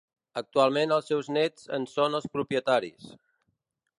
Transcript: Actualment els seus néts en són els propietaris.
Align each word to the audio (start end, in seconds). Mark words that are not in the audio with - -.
Actualment 0.39 0.93
els 0.95 1.07
seus 1.11 1.29
néts 1.35 1.69
en 1.77 1.85
són 1.93 2.19
els 2.21 2.27
propietaris. 2.37 3.13